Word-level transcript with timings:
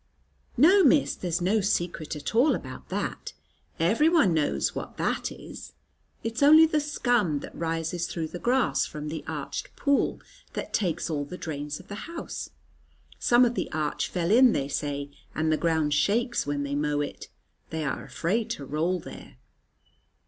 "No, 0.57 0.83
Miss, 0.83 1.13
there's 1.13 1.41
no 1.41 1.61
secret 1.61 2.15
at 2.15 2.33
all 2.33 2.55
about 2.55 2.89
that. 2.89 3.33
Every 3.79 4.09
one 4.09 4.33
knows 4.33 4.73
what 4.73 4.97
that 4.97 5.31
is. 5.31 5.73
It's 6.23 6.41
only 6.41 6.65
the 6.65 6.79
scum 6.79 7.41
that 7.41 7.53
rises 7.55 8.07
through 8.07 8.29
the 8.29 8.39
grass 8.39 8.87
from 8.87 9.09
the 9.09 9.23
arched 9.27 9.75
pool 9.75 10.19
that 10.53 10.73
takes 10.73 11.07
all 11.11 11.23
the 11.23 11.37
drains 11.37 11.79
of 11.79 11.87
the 11.87 12.09
house. 12.09 12.49
Some 13.19 13.45
of 13.45 13.53
the 13.53 13.71
arch 13.71 14.09
fell 14.09 14.31
in 14.31 14.53
they 14.53 14.69
say, 14.69 15.11
and 15.35 15.51
the 15.51 15.55
ground 15.55 15.93
shakes 15.93 16.47
when 16.47 16.63
they 16.63 16.73
mow 16.73 17.01
it; 17.01 17.27
they 17.69 17.85
are 17.85 18.03
afraid 18.03 18.49
to 18.57 18.65
roll 18.65 18.99
there." 18.99 19.37